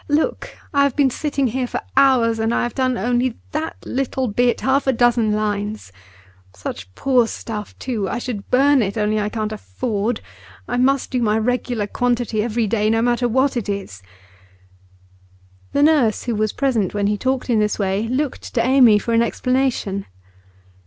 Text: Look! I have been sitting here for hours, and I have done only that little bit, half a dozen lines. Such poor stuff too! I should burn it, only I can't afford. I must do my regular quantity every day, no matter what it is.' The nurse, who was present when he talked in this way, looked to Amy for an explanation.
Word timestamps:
Look! 0.09 0.57
I 0.73 0.81
have 0.81 0.95
been 0.95 1.11
sitting 1.11 1.45
here 1.45 1.67
for 1.67 1.79
hours, 1.95 2.39
and 2.39 2.55
I 2.55 2.63
have 2.63 2.73
done 2.73 2.97
only 2.97 3.35
that 3.51 3.75
little 3.85 4.27
bit, 4.27 4.61
half 4.61 4.87
a 4.87 4.91
dozen 4.91 5.31
lines. 5.31 5.91
Such 6.55 6.95
poor 6.95 7.27
stuff 7.27 7.77
too! 7.77 8.09
I 8.09 8.17
should 8.17 8.49
burn 8.49 8.81
it, 8.81 8.97
only 8.97 9.19
I 9.19 9.29
can't 9.29 9.51
afford. 9.51 10.21
I 10.67 10.77
must 10.77 11.11
do 11.11 11.21
my 11.21 11.37
regular 11.37 11.85
quantity 11.85 12.41
every 12.41 12.65
day, 12.65 12.89
no 12.89 13.03
matter 13.03 13.29
what 13.29 13.55
it 13.55 13.69
is.' 13.69 14.01
The 15.71 15.83
nurse, 15.83 16.23
who 16.23 16.33
was 16.33 16.51
present 16.51 16.95
when 16.95 17.05
he 17.05 17.15
talked 17.15 17.47
in 17.47 17.59
this 17.59 17.77
way, 17.77 18.07
looked 18.07 18.55
to 18.55 18.65
Amy 18.65 18.97
for 18.97 19.13
an 19.13 19.21
explanation. 19.21 20.07